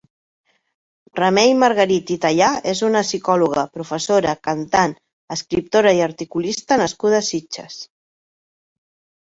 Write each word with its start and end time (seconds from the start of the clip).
Remei 1.17 1.51
Margarit 1.63 2.13
i 2.15 2.17
Tayà 2.23 2.47
és 2.71 2.81
una 2.87 3.03
psicòloga, 3.07 3.65
professora, 3.79 4.33
cantant, 4.49 4.97
escriptora 5.37 5.95
i 5.99 6.03
articulista 6.09 6.79
nascuda 6.85 7.21
a 7.23 7.29
Sitges. 7.33 7.79